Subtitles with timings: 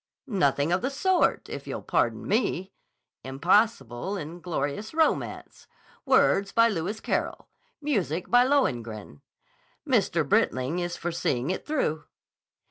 [0.25, 2.73] "Nothing of the sort, if you'll pardon me.
[3.23, 5.67] Impossible and glorious romance.
[6.07, 7.49] Words by Lewis Carroll.
[7.79, 9.21] Music by Lohengrin.
[9.87, 10.27] Mr.
[10.27, 12.05] Brit ling is for seeing it through."